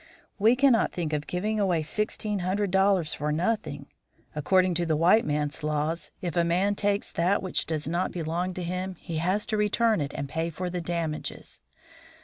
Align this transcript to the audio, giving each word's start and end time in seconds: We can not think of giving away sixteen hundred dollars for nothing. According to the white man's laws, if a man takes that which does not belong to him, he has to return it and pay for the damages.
We 0.39 0.55
can 0.55 0.71
not 0.73 0.91
think 0.91 1.13
of 1.13 1.27
giving 1.27 1.59
away 1.59 1.83
sixteen 1.83 2.39
hundred 2.39 2.71
dollars 2.71 3.13
for 3.13 3.31
nothing. 3.31 3.85
According 4.33 4.73
to 4.73 4.85
the 4.87 4.95
white 4.95 5.23
man's 5.25 5.61
laws, 5.61 6.09
if 6.21 6.35
a 6.35 6.43
man 6.43 6.73
takes 6.73 7.11
that 7.11 7.43
which 7.43 7.67
does 7.67 7.87
not 7.87 8.11
belong 8.11 8.55
to 8.55 8.63
him, 8.63 8.95
he 8.95 9.17
has 9.17 9.45
to 9.45 9.57
return 9.57 10.01
it 10.01 10.13
and 10.15 10.27
pay 10.27 10.49
for 10.49 10.71
the 10.71 10.81
damages. 10.81 11.61